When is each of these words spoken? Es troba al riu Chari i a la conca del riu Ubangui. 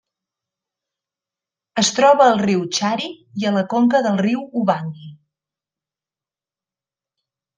Es 1.81 1.91
troba 1.97 2.23
al 2.29 2.39
riu 2.45 2.63
Chari 2.79 3.09
i 3.43 3.45
a 3.49 3.53
la 3.59 3.63
conca 3.75 4.01
del 4.07 4.17
riu 4.23 4.41
Ubangui. 4.61 5.13